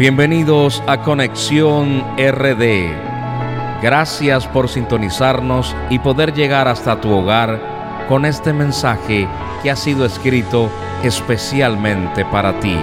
[0.00, 2.90] Bienvenidos a Conexión RD.
[3.82, 9.28] Gracias por sintonizarnos y poder llegar hasta tu hogar con este mensaje
[9.62, 10.70] que ha sido escrito
[11.02, 12.78] especialmente para ti.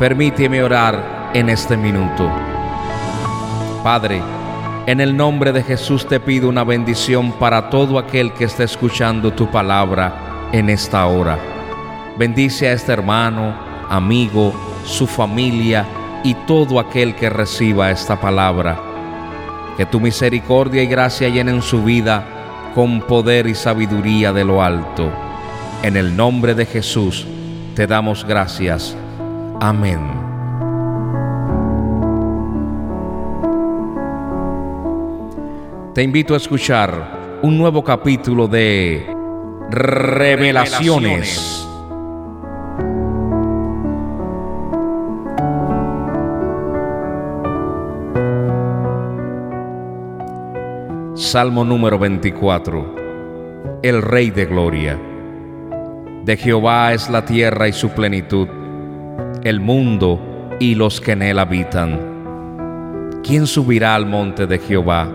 [0.00, 2.28] Permíteme orar en este minuto.
[3.84, 4.20] Padre,
[4.86, 9.32] en el nombre de Jesús te pido una bendición para todo aquel que esté escuchando
[9.32, 11.51] tu palabra en esta hora.
[12.22, 13.52] Bendice a este hermano,
[13.88, 14.54] amigo,
[14.84, 15.84] su familia
[16.22, 18.80] y todo aquel que reciba esta palabra.
[19.76, 25.10] Que tu misericordia y gracia llenen su vida con poder y sabiduría de lo alto.
[25.82, 27.26] En el nombre de Jesús
[27.74, 28.96] te damos gracias.
[29.60, 29.98] Amén.
[35.92, 39.12] Te invito a escuchar un nuevo capítulo de
[39.70, 41.66] Revelaciones.
[51.22, 53.80] Salmo número 24.
[53.80, 54.98] El Rey de Gloria.
[56.24, 58.48] De Jehová es la tierra y su plenitud,
[59.44, 63.20] el mundo y los que en él habitan.
[63.22, 65.08] ¿Quién subirá al monte de Jehová?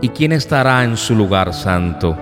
[0.00, 2.16] ¿Y quién estará en su lugar santo?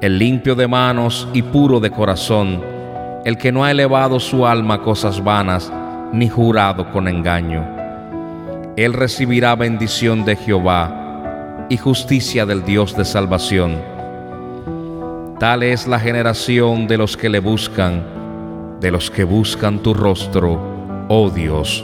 [0.00, 2.62] El limpio de manos y puro de corazón,
[3.26, 5.70] el que no ha elevado su alma a cosas vanas,
[6.10, 7.66] ni jurado con engaño.
[8.76, 11.01] Él recibirá bendición de Jehová
[11.72, 13.80] y justicia del Dios de salvación.
[15.40, 18.04] Tal es la generación de los que le buscan,
[18.78, 20.60] de los que buscan tu rostro,
[21.08, 21.82] oh Dios.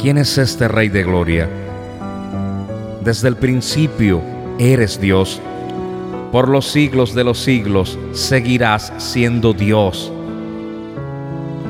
[0.00, 1.48] ¿Quién es este Rey de Gloria?
[3.04, 4.20] Desde el principio
[4.58, 5.40] eres Dios.
[6.32, 10.12] Por los siglos de los siglos seguirás siendo Dios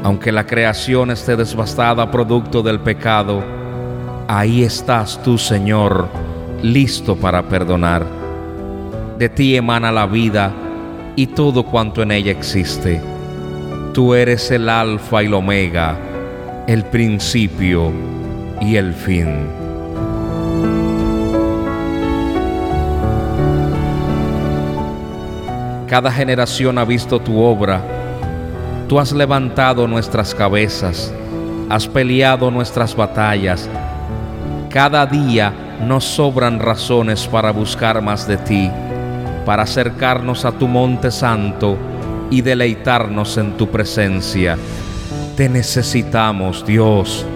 [0.05, 3.43] aunque la creación esté devastada producto del pecado,
[4.29, 6.09] ahí estás tú, Señor,
[6.63, 8.07] listo para perdonar.
[9.19, 10.53] De ti emana la vida
[11.17, 13.01] y todo cuanto en ella existe.
[13.93, 15.99] Tú eres el alfa y el omega,
[16.67, 17.93] el principio
[18.61, 19.49] y el fin.
[25.89, 27.98] Cada generación ha visto tu obra
[28.89, 31.13] Tú has levantado nuestras cabezas,
[31.69, 33.69] has peleado nuestras batallas.
[34.71, 35.53] Cada día
[35.87, 38.71] nos sobran razones para buscar más de ti,
[39.45, 41.77] para acercarnos a tu monte santo
[42.31, 44.57] y deleitarnos en tu presencia.
[45.37, 47.27] Te necesitamos, Dios.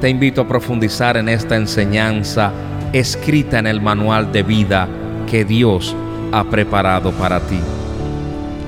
[0.00, 2.52] Te invito a profundizar en esta enseñanza
[2.92, 4.88] escrita en el manual de vida
[5.28, 5.94] que Dios
[6.32, 7.60] ha preparado para ti.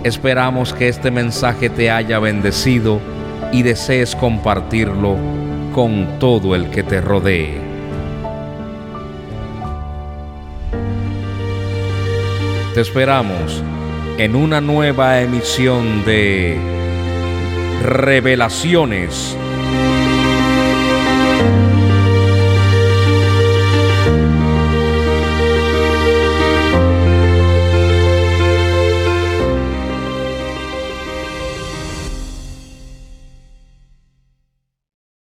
[0.02, 3.00] Esperamos que este mensaje te haya bendecido
[3.52, 5.16] y desees compartirlo
[5.74, 7.58] con todo el que te rodee.
[12.74, 13.62] Te esperamos
[14.18, 16.56] en una nueva emisión de
[17.82, 19.36] Revelaciones